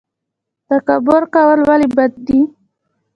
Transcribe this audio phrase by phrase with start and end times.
[0.69, 2.39] تکبر کول ولې بد دي؟